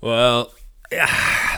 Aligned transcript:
Well, 0.00 0.54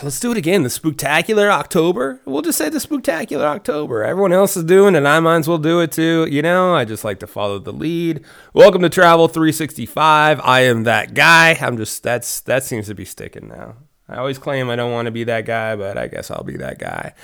let's 0.03 0.19
do 0.19 0.33
it 0.33 0.37
again. 0.37 0.65
The 0.65 0.71
spectacular 0.71 1.49
October. 1.49 2.21
We'll 2.25 2.43
just 2.43 2.59
say 2.59 2.69
the 2.69 2.81
spectacular 2.81 3.47
October. 3.47 4.03
Everyone 4.03 4.33
else 4.33 4.57
is 4.57 4.65
doing 4.65 4.95
it, 4.95 4.99
and 4.99 5.09
I 5.09 5.21
might 5.21 5.37
as 5.37 5.49
well 5.49 5.59
do 5.59 5.79
it 5.79 5.93
too. 5.93 6.27
You 6.29 6.43
know, 6.43 6.75
I 6.75 6.85
just 6.85 7.05
like 7.05 7.21
to 7.21 7.29
follow 7.29 7.61
the 7.61 7.73
lead. 7.73 8.25
Welcome 8.53 8.83
to 8.83 8.89
Travel 8.89 9.29
365. 9.29 10.41
I 10.41 10.61
am 10.63 10.83
that 10.85 11.15
guy. 11.15 11.57
I'm 11.61 11.77
just 11.77 12.03
that's 12.03 12.41
that 12.41 12.65
seems 12.65 12.89
to 12.89 12.97
be 12.97 13.05
sticking 13.05 13.47
now. 13.47 13.77
I 14.09 14.17
always 14.17 14.39
claim 14.39 14.69
I 14.69 14.77
don't 14.77 14.93
want 14.93 15.07
to 15.07 15.13
be 15.13 15.23
that 15.25 15.47
guy, 15.47 15.77
but 15.77 15.97
I 15.97 16.09
guess 16.09 16.31
I'll 16.31 16.43
be 16.43 16.57
that 16.57 16.81
guy. 16.81 17.15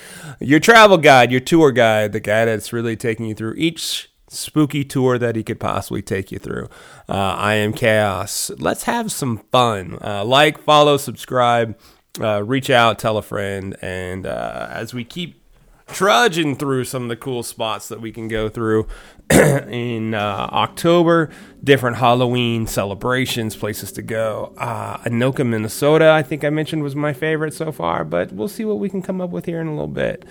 Your 0.40 0.60
travel 0.60 0.98
guide, 0.98 1.32
your 1.32 1.40
tour 1.40 1.72
guide, 1.72 2.12
the 2.12 2.20
guy 2.20 2.44
that's 2.44 2.72
really 2.72 2.96
taking 2.96 3.26
you 3.26 3.34
through 3.34 3.54
each 3.56 4.08
spooky 4.28 4.84
tour 4.84 5.18
that 5.18 5.36
he 5.36 5.42
could 5.42 5.60
possibly 5.60 6.02
take 6.02 6.30
you 6.30 6.38
through. 6.38 6.68
Uh, 7.08 7.12
I 7.12 7.54
am 7.54 7.72
Chaos. 7.72 8.50
Let's 8.58 8.84
have 8.84 9.10
some 9.10 9.38
fun. 9.50 9.98
Uh, 10.02 10.24
like, 10.24 10.58
follow, 10.58 10.96
subscribe, 10.96 11.78
uh, 12.20 12.42
reach 12.44 12.70
out, 12.70 12.98
tell 12.98 13.16
a 13.16 13.22
friend, 13.22 13.76
and 13.82 14.26
uh, 14.26 14.68
as 14.70 14.94
we 14.94 15.04
keep 15.04 15.42
trudging 15.86 16.54
through 16.54 16.84
some 16.84 17.04
of 17.04 17.08
the 17.08 17.16
cool 17.16 17.42
spots 17.42 17.88
that 17.88 17.98
we 17.98 18.12
can 18.12 18.28
go 18.28 18.50
through 18.50 18.86
in 19.30 20.12
uh, 20.12 20.48
October, 20.52 21.30
different 21.64 21.96
Halloween 21.96 22.66
celebrations, 22.66 23.56
places 23.56 23.92
to 23.92 24.02
go. 24.02 24.52
Uh, 24.58 24.98
Anoka, 24.98 25.46
Minnesota, 25.46 26.10
I 26.10 26.22
think 26.22 26.44
I 26.44 26.50
mentioned 26.50 26.82
was 26.82 26.94
my 26.94 27.14
favorite 27.14 27.54
so 27.54 27.72
far, 27.72 28.04
but 28.04 28.32
we'll 28.32 28.48
see 28.48 28.66
what 28.66 28.78
we 28.78 28.90
can 28.90 29.00
come 29.00 29.22
up 29.22 29.30
with 29.30 29.46
here 29.46 29.62
in 29.62 29.66
a 29.66 29.70
little 29.70 29.86
bit. 29.86 30.26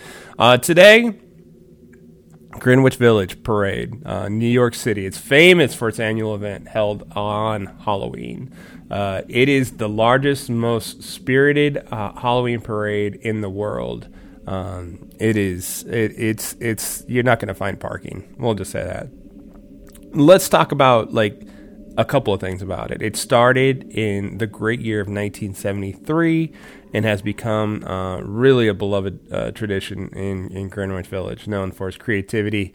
Today, 0.62 1.16
Greenwich 2.52 2.96
Village 2.96 3.44
Parade, 3.44 4.06
uh, 4.06 4.30
New 4.30 4.48
York 4.48 4.74
City. 4.74 5.06
It's 5.06 5.18
famous 5.18 5.74
for 5.74 5.90
its 5.90 6.00
annual 6.00 6.34
event 6.34 6.68
held 6.68 7.12
on 7.16 7.68
Halloween. 7.84 8.54
Uh, 8.90 9.22
it 9.28 9.50
is 9.50 9.78
the 9.78 9.90
largest, 9.90 10.50
most 10.50 11.04
spirited 11.04 11.86
uh, 11.92 12.14
Halloween 12.14 12.62
parade 12.62 13.16
in 13.16 13.42
the 13.42 13.50
world. 13.50 14.08
Um, 14.48 15.10
it 15.20 15.36
is. 15.36 15.84
It, 15.84 16.14
it's. 16.18 16.56
It's. 16.62 17.04
You're 17.08 17.24
not 17.24 17.40
going 17.40 17.50
to 17.50 17.54
find 17.54 17.78
parking. 17.80 18.34
We'll 18.38 18.54
just 18.54 18.72
say 18.72 18.84
that. 18.84 19.10
Let's 20.14 20.48
talk 20.48 20.72
about 20.72 21.14
like 21.14 21.42
a 21.98 22.06
couple 22.06 22.34
of 22.34 22.40
things 22.40 22.62
about 22.62 22.92
it. 22.92 23.02
It 23.02 23.18
started 23.18 23.92
in 23.92 24.38
the 24.38 24.48
great 24.48 24.80
year 24.80 25.02
of 25.02 25.08
1973 25.08 26.54
and 26.94 27.04
has 27.04 27.22
become 27.22 27.84
uh, 27.84 28.22
really 28.22 28.68
a 28.68 28.74
beloved 28.74 29.34
uh, 29.34 29.52
tradition 29.52 30.10
in, 30.10 30.50
in 30.56 30.70
Greenwich 30.70 31.08
Village, 31.08 31.48
known 31.48 31.72
for 31.72 31.88
its 31.88 31.98
creativity. 31.98 32.74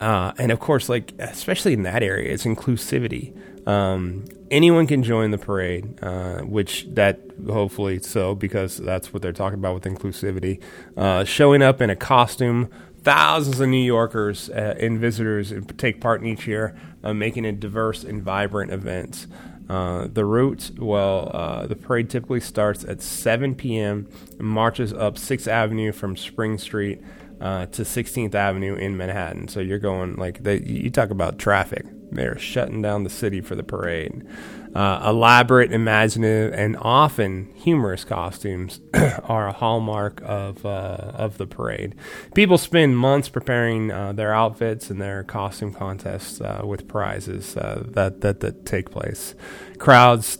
Uh, 0.00 0.32
and 0.38 0.52
of 0.52 0.60
course, 0.60 0.88
like, 0.88 1.12
especially 1.18 1.72
in 1.72 1.82
that 1.82 2.02
area, 2.02 2.32
it's 2.32 2.44
inclusivity. 2.44 3.36
Um, 3.66 4.24
anyone 4.50 4.86
can 4.86 5.02
join 5.02 5.30
the 5.30 5.38
parade, 5.38 5.98
uh, 6.02 6.38
which 6.38 6.86
that 6.90 7.20
hopefully 7.46 7.98
so, 7.98 8.34
because 8.34 8.76
that's 8.76 9.12
what 9.12 9.22
they're 9.22 9.32
talking 9.32 9.58
about 9.58 9.74
with 9.74 9.84
inclusivity. 9.84 10.62
Uh, 10.96 11.24
showing 11.24 11.62
up 11.62 11.80
in 11.80 11.90
a 11.90 11.96
costume, 11.96 12.70
thousands 13.08 13.58
of 13.58 13.68
New 13.68 13.78
Yorkers 13.78 14.50
uh, 14.50 14.74
and 14.78 14.98
visitors 14.98 15.52
take 15.78 15.98
part 15.98 16.20
in 16.20 16.26
each 16.26 16.46
year, 16.46 16.76
making 17.02 17.46
it 17.46 17.58
diverse 17.58 18.04
and 18.04 18.22
vibrant 18.22 18.70
events. 18.70 19.26
Uh, 19.68 20.08
the 20.12 20.24
route, 20.24 20.70
well, 20.78 21.30
uh, 21.34 21.66
the 21.66 21.76
parade 21.76 22.08
typically 22.08 22.40
starts 22.40 22.84
at 22.84 23.02
7 23.02 23.54
p.m. 23.54 24.08
and 24.38 24.48
marches 24.48 24.92
up 24.92 25.16
6th 25.16 25.46
Avenue 25.46 25.92
from 25.92 26.16
Spring 26.16 26.56
Street 26.56 27.00
uh, 27.40 27.66
to 27.66 27.82
16th 27.82 28.34
Avenue 28.34 28.74
in 28.74 28.96
Manhattan. 28.96 29.48
So 29.48 29.60
you're 29.60 29.78
going 29.78 30.16
like 30.16 30.42
they, 30.42 30.60
you 30.60 30.90
talk 30.90 31.10
about 31.10 31.38
traffic. 31.38 31.84
They're 32.18 32.38
shutting 32.38 32.82
down 32.82 33.04
the 33.04 33.10
city 33.10 33.40
for 33.40 33.54
the 33.54 33.62
parade. 33.62 34.26
Uh, 34.74 35.02
elaborate, 35.06 35.72
imaginative, 35.72 36.52
and 36.52 36.76
often 36.80 37.50
humorous 37.54 38.04
costumes 38.04 38.80
are 39.24 39.48
a 39.48 39.52
hallmark 39.52 40.20
of 40.24 40.66
uh, 40.66 41.12
of 41.14 41.38
the 41.38 41.46
parade. 41.46 41.94
People 42.34 42.58
spend 42.58 42.98
months 42.98 43.28
preparing 43.28 43.90
uh, 43.90 44.12
their 44.12 44.34
outfits 44.34 44.90
and 44.90 45.00
their 45.00 45.24
costume 45.24 45.72
contests 45.72 46.40
uh, 46.40 46.60
with 46.64 46.86
prizes 46.86 47.56
uh, 47.56 47.82
that, 47.86 48.20
that 48.20 48.40
that 48.40 48.66
take 48.66 48.90
place. 48.90 49.34
Crowds 49.78 50.38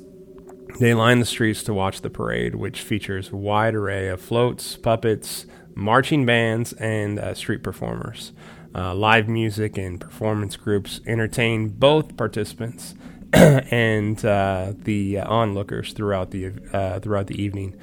they 0.79 0.95
line 0.95 1.19
the 1.19 1.27
streets 1.27 1.63
to 1.65 1.75
watch 1.75 2.03
the 2.03 2.11
parade, 2.11 2.55
which 2.55 2.83
features 2.83 3.31
a 3.31 3.37
wide 3.37 3.75
array 3.75 4.09
of 4.09 4.21
floats, 4.21 4.77
puppets, 4.77 5.47
marching 5.75 6.25
bands, 6.27 6.73
and 6.75 7.19
uh, 7.19 7.35
street 7.35 7.63
performers. 7.63 8.33
Live 8.75 9.29
music 9.29 9.77
and 9.79 10.01
performance 10.01 10.57
groups 10.57 11.01
entertain 11.07 11.69
both 11.69 12.17
participants 12.17 12.95
and 13.33 14.25
uh, 14.25 14.73
the 14.77 15.21
onlookers 15.21 15.93
throughout 15.93 16.31
the 16.31 16.53
uh, 16.73 16.99
throughout 17.01 17.27
the 17.27 17.41
evening. 17.41 17.77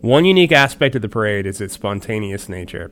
One 0.00 0.24
unique 0.24 0.52
aspect 0.52 0.94
of 0.94 1.02
the 1.02 1.08
parade 1.08 1.46
is 1.46 1.60
its 1.60 1.74
spontaneous 1.74 2.48
nature. 2.48 2.90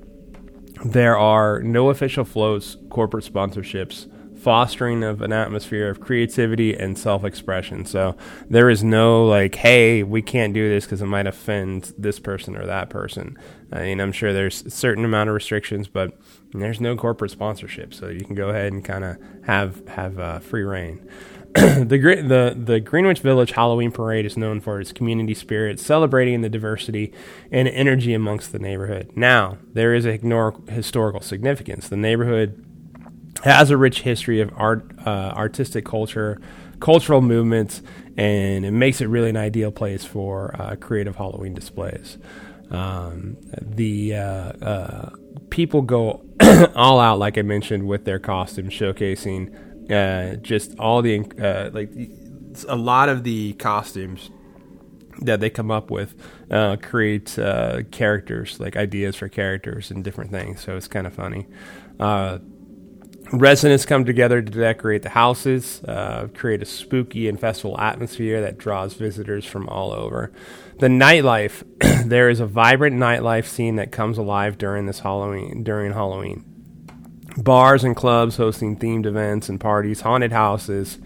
There 0.85 1.19
are 1.19 1.61
no 1.61 1.91
official 1.91 2.25
floats, 2.25 2.77
corporate 2.89 3.25
sponsorships, 3.25 4.07
fostering 4.39 5.03
of 5.03 5.23
an 5.23 5.33
atmosphere 5.33 5.89
of 5.89 6.01
creativity 6.01 6.75
and 6.75 6.99
self-expression. 6.99 7.85
So 7.85 8.17
there 8.49 8.71
is 8.71 8.85
no 8.85 9.27
like, 9.27 9.57
hey, 9.57 10.03
we 10.03 10.23
can't 10.23 10.55
do 10.55 10.69
this 10.69 10.85
because 10.85 11.03
it 11.03 11.07
might 11.07 11.27
offend 11.27 11.93
this 11.99 12.19
person 12.19 12.57
or 12.57 12.67
that 12.67 12.91
person. 12.91 13.37
I 13.73 13.83
mean, 13.83 14.01
I'm 14.01 14.13
sure 14.13 14.33
there's 14.33 14.65
a 14.65 14.71
certain 14.71 15.05
amount 15.05 15.29
of 15.29 15.35
restrictions, 15.35 15.89
but 15.89 16.19
there's 16.53 16.81
no 16.81 16.97
corporate 16.97 17.31
sponsorship, 17.31 17.93
so 17.93 18.09
you 18.09 18.25
can 18.25 18.35
go 18.35 18.49
ahead 18.49 18.73
and 18.73 18.85
kind 18.85 19.05
of 19.05 19.19
have 19.45 19.87
have 19.89 20.19
uh, 20.19 20.39
free 20.39 20.63
reign. 20.63 21.07
the, 21.55 21.87
the, 21.87 22.55
the 22.63 22.79
Greenwich 22.79 23.21
Village 23.21 23.53
Halloween 23.53 23.91
Parade 23.91 24.27
is 24.27 24.37
known 24.37 24.61
for 24.61 24.81
its 24.81 24.93
community 24.93 25.33
spirit, 25.33 25.81
celebrating 25.81 26.43
the 26.43 26.51
diversity 26.51 27.13
and 27.51 27.67
energy 27.69 28.13
amongst 28.13 28.53
the 28.53 28.59
neighborhood. 28.59 29.11
Now, 29.17 29.57
there 29.73 29.95
is 29.95 30.05
a 30.05 30.19
historical 30.69 31.23
significance. 31.23 31.89
The 31.89 31.97
neighborhood 31.97 32.65
has 33.49 33.71
a 33.71 33.77
rich 33.77 34.03
history 34.03 34.41
of 34.41 34.51
art, 34.57 34.85
uh, 35.07 35.33
artistic 35.35 35.85
culture, 35.85 36.41
cultural 36.81 37.21
movements, 37.21 37.83
and 38.17 38.65
it 38.65 38.73
makes 38.73 39.01
it 39.01 39.07
really 39.07 39.31
an 39.31 39.37
ideal 39.37 39.71
place 39.71 40.05
for 40.05 40.55
uh, 40.61 40.77
creative 40.77 41.17
Halloween 41.17 41.55
displays. 41.55 42.19
Um, 42.71 43.39
the 43.61 44.15
uh, 44.15 44.21
uh 44.21 45.11
people 45.49 45.83
go 45.83 46.23
all 46.75 47.01
out, 47.01 47.19
like 47.19 47.39
I 47.39 47.43
mentioned, 47.43 47.87
with 47.87 48.05
their 48.05 48.19
costumes, 48.19 48.73
showcasing 48.73 49.91
uh, 49.91 50.37
just 50.37 50.79
all 50.79 51.01
the 51.03 51.21
uh, 51.41 51.71
like 51.73 51.91
a 52.69 52.77
lot 52.77 53.09
of 53.09 53.25
the 53.25 53.55
costumes 53.55 54.31
that 55.23 55.41
they 55.41 55.51
come 55.51 55.71
up 55.71 55.91
with 55.91 56.15
uh, 56.51 56.77
create 56.83 57.39
uh, 57.39 57.83
characters, 57.91 58.61
like 58.61 58.77
ideas 58.77 59.17
for 59.17 59.29
characters 59.29 59.91
and 59.91 60.05
different 60.05 60.31
things. 60.31 60.61
So 60.61 60.77
it's 60.77 60.89
kind 60.89 61.07
of 61.07 61.15
funny. 61.15 61.47
Residents 63.31 63.85
come 63.85 64.07
together 64.07 64.41
to 64.41 64.51
decorate 64.51 65.03
the 65.03 65.11
houses, 65.11 65.83
uh, 65.85 66.29
create 66.35 66.63
a 66.63 66.65
spooky 66.65 67.29
and 67.29 67.39
festival 67.39 67.79
atmosphere 67.79 68.41
that 68.41 68.57
draws 68.57 68.95
visitors 68.95 69.45
from 69.45 69.69
all 69.69 69.93
over. 69.93 70.33
The 70.79 70.87
nightlife, 70.87 71.63
there 72.09 72.31
is 72.31 72.41
a 72.41 72.47
vibrant 72.47 72.97
nightlife 72.97 73.45
scene 73.45 73.77
that 73.77 73.93
comes 73.93 74.17
alive 74.17 74.57
during 74.57 74.87
this 74.87 75.01
Halloween. 75.01 75.63
During 75.63 75.93
Halloween, 75.93 76.43
bars 77.37 77.85
and 77.85 77.95
clubs 77.95 78.37
hosting 78.37 78.79
themed 78.79 79.05
events 79.05 79.51
and 79.51 79.61
parties, 79.61 80.01
haunted 80.01 80.33
houses, 80.33 80.99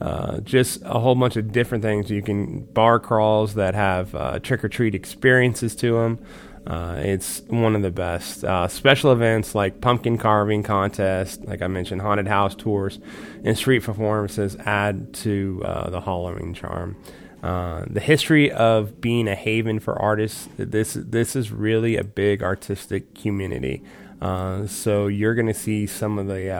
uh, 0.00 0.38
just 0.40 0.80
a 0.84 0.98
whole 1.00 1.14
bunch 1.14 1.36
of 1.36 1.50
different 1.52 1.82
things. 1.82 2.10
You 2.10 2.22
can 2.22 2.64
bar 2.64 3.00
crawls 3.00 3.54
that 3.54 3.74
have 3.74 4.14
uh, 4.14 4.38
trick 4.38 4.64
or 4.64 4.68
treat 4.68 4.94
experiences 4.94 5.74
to 5.76 5.92
them. 5.92 6.18
Uh, 6.66 6.96
it's 6.98 7.40
one 7.48 7.74
of 7.74 7.82
the 7.82 7.90
best. 7.90 8.44
Uh, 8.44 8.68
special 8.68 9.10
events 9.10 9.54
like 9.54 9.80
pumpkin 9.80 10.18
carving 10.18 10.62
contest, 10.62 11.44
like 11.44 11.62
I 11.62 11.66
mentioned, 11.66 12.02
haunted 12.02 12.28
house 12.28 12.54
tours, 12.54 12.98
and 13.42 13.56
street 13.56 13.82
performances 13.82 14.56
add 14.66 15.14
to 15.14 15.62
uh, 15.64 15.90
the 15.90 16.00
Halloween 16.02 16.54
charm. 16.54 16.96
The 17.40 18.00
history 18.00 18.52
of 18.52 19.00
being 19.00 19.28
a 19.28 19.34
haven 19.34 19.80
for 19.80 20.00
artists. 20.00 20.48
This 20.58 20.94
this 20.94 21.34
is 21.34 21.50
really 21.50 21.96
a 21.96 22.04
big 22.04 22.42
artistic 22.42 23.14
community. 23.14 23.82
So 24.20 25.06
you're 25.06 25.34
going 25.34 25.46
to 25.46 25.54
see 25.54 25.86
some 25.86 26.18
of 26.18 26.26
the 26.26 26.52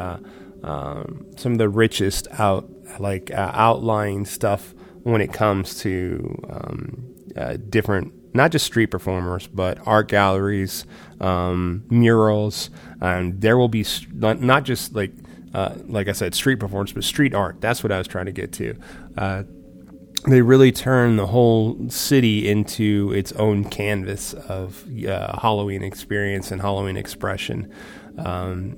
um, 0.62 1.26
some 1.36 1.52
of 1.52 1.58
the 1.58 1.68
richest 1.68 2.28
out 2.32 2.68
like 2.98 3.30
uh, 3.30 3.50
outlying 3.54 4.24
stuff 4.24 4.74
when 5.02 5.20
it 5.20 5.32
comes 5.32 5.80
to 5.80 6.44
um, 6.50 7.14
uh, 7.36 7.56
different 7.68 8.12
not 8.34 8.52
just 8.52 8.66
street 8.66 8.88
performers 8.88 9.46
but 9.46 9.78
art 9.86 10.08
galleries 10.08 10.84
um, 11.20 11.84
murals 11.88 12.70
and 13.00 13.40
there 13.40 13.56
will 13.56 13.68
be 13.68 13.82
st- 13.82 14.40
not 14.40 14.64
just 14.64 14.94
like 14.94 15.12
uh, 15.54 15.74
like 15.86 16.08
I 16.08 16.12
said 16.12 16.34
street 16.34 16.56
performance 16.56 16.92
but 16.92 17.04
street 17.04 17.34
art 17.34 17.60
that's 17.60 17.82
what 17.82 17.90
I 17.90 17.98
was 17.98 18.06
trying 18.06 18.26
to 18.26 18.32
get 18.32 18.52
to 18.54 18.76
they 20.26 20.42
really 20.42 20.72
turn 20.72 21.16
the 21.16 21.26
whole 21.26 21.88
city 21.88 22.48
into 22.48 23.12
its 23.14 23.32
own 23.32 23.64
canvas 23.64 24.34
of 24.34 24.84
uh, 25.06 25.38
Halloween 25.40 25.82
experience 25.82 26.50
and 26.50 26.60
Halloween 26.60 26.96
expression. 26.96 27.72
Um, 28.18 28.76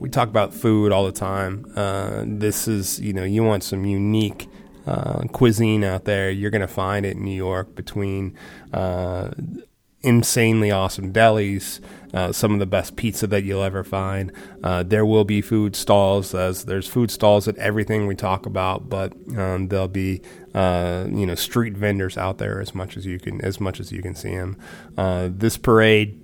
we 0.00 0.08
talk 0.08 0.28
about 0.28 0.52
food 0.52 0.92
all 0.92 1.04
the 1.06 1.12
time. 1.12 1.64
Uh, 1.76 2.24
this 2.26 2.68
is, 2.68 3.00
you 3.00 3.12
know, 3.12 3.24
you 3.24 3.44
want 3.44 3.62
some 3.62 3.84
unique 3.84 4.48
uh, 4.88 5.22
cuisine 5.32 5.84
out 5.84 6.04
there, 6.04 6.30
you're 6.30 6.50
going 6.50 6.62
to 6.62 6.66
find 6.66 7.04
it 7.04 7.16
in 7.16 7.24
New 7.24 7.36
York 7.36 7.74
between 7.74 8.34
uh, 8.72 9.30
insanely 10.02 10.70
awesome 10.70 11.12
delis, 11.12 11.80
uh, 12.14 12.32
some 12.32 12.54
of 12.54 12.58
the 12.58 12.66
best 12.66 12.96
pizza 12.96 13.26
that 13.26 13.44
you'll 13.44 13.62
ever 13.62 13.84
find. 13.84 14.32
Uh, 14.64 14.82
there 14.82 15.04
will 15.04 15.24
be 15.24 15.42
food 15.42 15.76
stalls, 15.76 16.34
as 16.34 16.64
there's 16.64 16.88
food 16.88 17.10
stalls 17.10 17.46
at 17.48 17.56
everything 17.56 18.06
we 18.06 18.14
talk 18.14 18.46
about, 18.46 18.88
but 18.88 19.12
um, 19.36 19.68
there'll 19.68 19.88
be 19.88 20.22
uh, 20.54 21.04
you 21.10 21.26
know 21.26 21.34
street 21.34 21.74
vendors 21.74 22.16
out 22.16 22.38
there 22.38 22.60
as 22.60 22.74
much 22.74 22.96
as 22.96 23.04
you 23.04 23.18
can 23.18 23.40
as 23.42 23.60
much 23.60 23.80
as 23.80 23.92
you 23.92 24.00
can 24.00 24.14
see 24.14 24.34
them. 24.34 24.56
Uh, 24.96 25.28
this 25.30 25.58
parade 25.58 26.18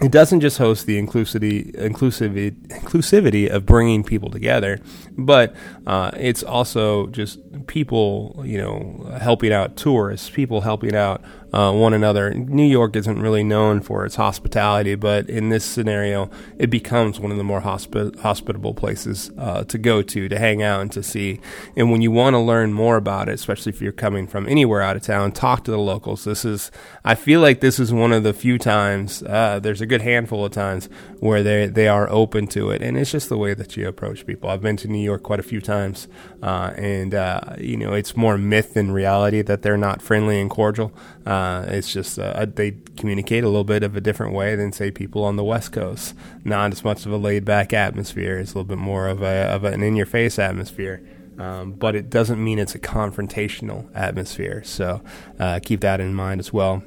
it 0.00 0.10
doesn't 0.10 0.40
just 0.40 0.58
host 0.58 0.86
the 0.86 1.00
inclusivity, 1.00 1.74
inclusivity, 1.76 2.52
inclusivity 2.68 3.48
of 3.48 3.66
bringing 3.66 4.02
people 4.02 4.30
together, 4.30 4.80
but 5.18 5.54
uh, 5.86 6.10
it's 6.16 6.42
also 6.42 7.08
just 7.08 7.38
people, 7.66 8.42
you 8.44 8.58
know, 8.58 9.18
helping 9.20 9.52
out 9.52 9.76
tourists, 9.76 10.30
people 10.30 10.62
helping 10.62 10.94
out 10.94 11.22
uh, 11.52 11.72
one 11.72 11.92
another. 11.92 12.32
New 12.32 12.66
York 12.66 12.96
isn't 12.96 13.20
really 13.20 13.44
known 13.44 13.80
for 13.80 14.04
its 14.06 14.16
hospitality, 14.16 14.94
but 14.94 15.28
in 15.28 15.50
this 15.50 15.64
scenario, 15.64 16.30
it 16.58 16.70
becomes 16.70 17.20
one 17.20 17.30
of 17.30 17.36
the 17.36 17.44
more 17.44 17.60
hospi- 17.60 18.18
hospitable 18.20 18.74
places 18.74 19.30
uh, 19.36 19.64
to 19.64 19.78
go 19.78 20.02
to, 20.02 20.28
to 20.28 20.38
hang 20.38 20.62
out, 20.62 20.80
and 20.80 20.92
to 20.92 21.02
see. 21.02 21.40
And 21.76 21.90
when 21.90 22.00
you 22.00 22.10
want 22.10 22.34
to 22.34 22.38
learn 22.38 22.72
more 22.72 22.96
about 22.96 23.28
it, 23.28 23.34
especially 23.34 23.70
if 23.70 23.82
you're 23.82 23.92
coming 23.92 24.26
from 24.26 24.48
anywhere 24.48 24.82
out 24.82 24.96
of 24.96 25.02
town, 25.02 25.32
talk 25.32 25.64
to 25.64 25.70
the 25.70 25.78
locals. 25.78 26.24
This 26.24 26.44
is, 26.44 26.70
I 27.04 27.14
feel 27.14 27.40
like 27.40 27.60
this 27.60 27.78
is 27.78 27.92
one 27.92 28.12
of 28.12 28.22
the 28.22 28.32
few 28.32 28.58
times. 28.58 29.22
Uh, 29.22 29.60
there's 29.60 29.80
a 29.80 29.86
good 29.86 30.02
handful 30.02 30.44
of 30.44 30.52
times 30.52 30.88
where 31.20 31.42
they 31.42 31.66
they 31.66 31.88
are 31.88 32.08
open 32.10 32.46
to 32.48 32.70
it, 32.70 32.82
and 32.82 32.96
it's 32.96 33.12
just 33.12 33.28
the 33.28 33.38
way 33.38 33.54
that 33.54 33.76
you 33.76 33.86
approach 33.86 34.26
people. 34.26 34.48
I've 34.48 34.62
been 34.62 34.76
to 34.78 34.88
New 34.88 35.02
York 35.02 35.22
quite 35.22 35.40
a 35.40 35.42
few 35.42 35.60
times, 35.60 36.08
uh, 36.42 36.72
and 36.76 37.14
uh, 37.14 37.40
you 37.58 37.76
know 37.76 37.92
it's 37.92 38.16
more 38.16 38.38
myth 38.38 38.74
than 38.74 38.90
reality 38.90 39.42
that 39.42 39.62
they're 39.62 39.76
not 39.76 40.00
friendly 40.00 40.40
and 40.40 40.48
cordial. 40.50 40.92
Uh, 41.26 41.41
it's 41.68 41.92
just 41.92 42.18
uh, 42.18 42.46
they 42.54 42.76
communicate 42.96 43.44
a 43.44 43.48
little 43.48 43.64
bit 43.64 43.82
of 43.82 43.96
a 43.96 44.00
different 44.00 44.34
way 44.34 44.56
than 44.56 44.72
say 44.72 44.90
people 44.90 45.24
on 45.24 45.36
the 45.36 45.44
West 45.44 45.72
Coast. 45.72 46.14
Not 46.44 46.72
as 46.72 46.84
much 46.84 47.06
of 47.06 47.12
a 47.12 47.16
laid 47.16 47.44
back 47.44 47.72
atmosphere. 47.72 48.38
It's 48.38 48.52
a 48.52 48.58
little 48.58 48.68
bit 48.68 48.78
more 48.78 49.08
of 49.08 49.22
a 49.22 49.46
of 49.50 49.64
an 49.64 49.82
in 49.82 49.96
your 49.96 50.06
face 50.06 50.38
atmosphere. 50.38 51.02
Um, 51.38 51.72
but 51.72 51.96
it 51.96 52.10
doesn't 52.10 52.42
mean 52.42 52.58
it's 52.58 52.74
a 52.74 52.78
confrontational 52.78 53.88
atmosphere. 53.94 54.62
So 54.64 55.02
uh, 55.38 55.60
keep 55.62 55.80
that 55.80 56.00
in 56.00 56.14
mind 56.14 56.40
as 56.40 56.52
well 56.52 56.82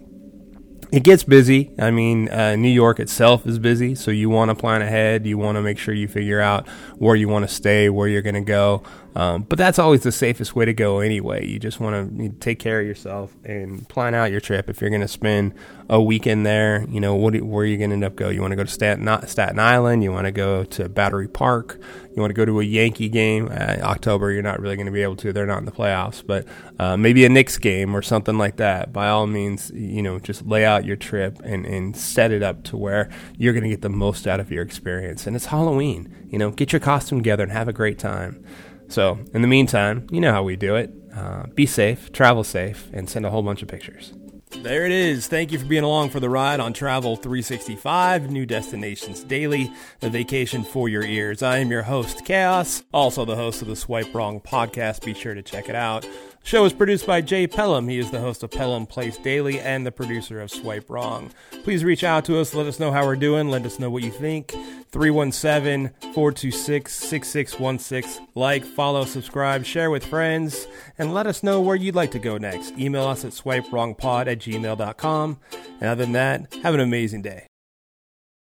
it 0.91 1.03
gets 1.03 1.23
busy. 1.23 1.71
I 1.79 1.91
mean, 1.91 2.29
uh, 2.29 2.55
New 2.55 2.69
York 2.69 2.99
itself 2.99 3.45
is 3.45 3.59
busy, 3.59 3.95
so 3.95 4.11
you 4.11 4.29
want 4.29 4.49
to 4.49 4.55
plan 4.55 4.81
ahead. 4.81 5.25
You 5.25 5.37
want 5.37 5.57
to 5.57 5.61
make 5.61 5.77
sure 5.77 5.93
you 5.93 6.07
figure 6.07 6.39
out 6.39 6.67
where 6.97 7.15
you 7.15 7.27
want 7.27 7.47
to 7.47 7.53
stay, 7.53 7.89
where 7.89 8.07
you're 8.07 8.21
going 8.21 8.35
to 8.35 8.41
go. 8.41 8.83
Um, 9.15 9.43
but 9.43 9.57
that's 9.57 9.79
always 9.79 10.03
the 10.03 10.11
safest 10.11 10.55
way 10.55 10.65
to 10.65 10.73
go 10.73 10.99
anyway. 10.99 11.45
You 11.45 11.57
just 11.57 11.79
want 11.79 12.17
to 12.17 12.29
take 12.39 12.59
care 12.59 12.81
of 12.81 12.87
yourself 12.87 13.33
and 13.45 13.87
plan 13.87 14.13
out 14.13 14.29
your 14.29 14.41
trip. 14.41 14.69
If 14.69 14.81
you're 14.81 14.89
going 14.89 15.01
to 15.01 15.07
spend 15.07 15.53
a 15.89 16.01
weekend 16.01 16.45
there, 16.45 16.85
you 16.89 16.99
know, 16.99 17.15
what, 17.15 17.39
where 17.41 17.63
are 17.63 17.65
you 17.65 17.77
going 17.77 17.91
to 17.91 17.95
end 17.95 18.03
up 18.03 18.15
go? 18.15 18.27
You 18.27 18.41
want 18.41 18.51
to 18.51 18.57
go 18.57 18.65
to 18.65 18.71
Staten, 18.71 19.07
Staten 19.27 19.57
Island? 19.57 20.03
You 20.03 20.11
want 20.11 20.25
to 20.25 20.33
go 20.33 20.65
to 20.65 20.89
Battery 20.89 21.29
Park? 21.29 21.79
You 22.15 22.21
want 22.21 22.29
to 22.29 22.35
go 22.35 22.45
to 22.45 22.61
a 22.61 22.63
Yankee 22.63 23.09
game? 23.09 23.49
Uh, 23.51 23.77
October, 23.81 24.31
you're 24.31 24.41
not 24.41 24.61
really 24.61 24.77
going 24.77 24.85
to 24.85 24.91
be 24.91 25.03
able 25.03 25.17
to. 25.17 25.33
They're 25.33 25.45
not 25.45 25.59
in 25.59 25.65
the 25.65 25.71
playoffs, 25.71 26.25
but 26.25 26.45
uh, 26.79 26.95
maybe 26.95 27.25
a 27.25 27.29
Knicks 27.29 27.57
game 27.57 27.93
or 27.93 28.01
something 28.01 28.37
like 28.37 28.55
that. 28.55 28.93
By 28.93 29.09
all 29.09 29.27
means, 29.27 29.69
you 29.71 30.01
know, 30.01 30.19
just 30.19 30.45
lay 30.45 30.63
out 30.63 30.85
your 30.85 30.95
trip 30.95 31.39
and, 31.43 31.65
and 31.65 31.95
set 31.95 32.31
it 32.31 32.41
up 32.41 32.63
to 32.65 32.77
where 32.77 33.09
you're 33.37 33.51
going 33.51 33.63
to 33.63 33.69
get 33.69 33.81
the 33.81 33.89
most 33.89 34.27
out 34.27 34.39
of 34.39 34.49
your 34.49 34.63
experience. 34.63 35.27
And 35.27 35.35
it's 35.35 35.47
Halloween. 35.47 36.27
You 36.29 36.39
know, 36.39 36.51
get 36.51 36.71
your 36.71 36.79
costume 36.79 37.19
together 37.19 37.43
and 37.43 37.51
have 37.51 37.67
a 37.67 37.73
great 37.73 37.99
time. 37.99 38.43
So, 38.87 39.19
in 39.33 39.41
the 39.41 39.47
meantime, 39.47 40.07
you 40.09 40.21
know 40.21 40.31
how 40.31 40.43
we 40.43 40.55
do 40.55 40.75
it. 40.75 40.93
Uh, 41.13 41.47
be 41.47 41.65
safe, 41.65 42.13
travel 42.13 42.43
safe, 42.43 42.89
and 42.93 43.09
send 43.09 43.25
a 43.25 43.29
whole 43.29 43.43
bunch 43.43 43.61
of 43.61 43.67
pictures. 43.67 44.13
There 44.61 44.85
it 44.85 44.91
is. 44.91 45.27
Thank 45.27 45.51
you 45.51 45.59
for 45.59 45.65
being 45.65 45.83
along 45.83 46.09
for 46.09 46.19
the 46.19 46.29
ride 46.29 46.59
on 46.59 46.73
Travel 46.73 47.15
365, 47.17 48.31
New 48.31 48.47
Destinations 48.47 49.23
Daily, 49.23 49.71
a 50.01 50.09
vacation 50.09 50.63
for 50.63 50.89
your 50.89 51.03
ears. 51.03 51.43
I 51.43 51.59
am 51.59 51.69
your 51.69 51.83
host, 51.83 52.25
Chaos, 52.25 52.83
also 52.91 53.25
the 53.25 53.35
host 53.35 53.61
of 53.61 53.67
the 53.67 53.75
Swipe 53.75 54.13
Wrong 54.15 54.41
podcast. 54.41 55.05
Be 55.05 55.13
sure 55.13 55.35
to 55.35 55.43
check 55.43 55.69
it 55.69 55.75
out. 55.75 56.07
Show 56.45 56.63
is 56.63 56.73
produced 56.73 57.07
by 57.07 57.21
Jay 57.21 57.47
Pelham. 57.47 57.87
He 57.87 57.97
is 57.97 58.11
the 58.11 58.19
host 58.19 58.43
of 58.43 58.51
Pelham 58.51 58.85
Place 58.85 59.17
Daily 59.17 59.59
and 59.59 59.83
the 59.83 59.91
producer 59.91 60.39
of 60.39 60.51
Swipe 60.51 60.91
Wrong. 60.91 61.31
Please 61.63 61.83
reach 61.83 62.03
out 62.03 62.23
to 62.25 62.37
us. 62.37 62.53
Let 62.53 62.67
us 62.67 62.79
know 62.79 62.91
how 62.91 63.03
we're 63.03 63.15
doing. 63.15 63.49
Let 63.49 63.65
us 63.65 63.79
know 63.79 63.89
what 63.89 64.03
you 64.03 64.11
think. 64.11 64.51
317 64.91 65.89
426 66.13 66.93
6616. 66.93 68.27
Like, 68.35 68.63
follow, 68.63 69.05
subscribe, 69.05 69.65
share 69.65 69.89
with 69.89 70.05
friends, 70.05 70.67
and 70.99 71.15
let 71.15 71.25
us 71.25 71.41
know 71.41 71.61
where 71.61 71.75
you'd 71.75 71.95
like 71.95 72.11
to 72.11 72.19
go 72.19 72.37
next. 72.37 72.77
Email 72.77 73.07
us 73.07 73.25
at 73.25 73.31
swipewrongpod 73.31 74.27
at 74.27 74.37
gmail.com. 74.37 75.39
And 75.81 75.89
other 75.89 76.03
than 76.03 76.13
that, 76.13 76.53
have 76.61 76.75
an 76.75 76.79
amazing 76.79 77.23
day. 77.23 77.47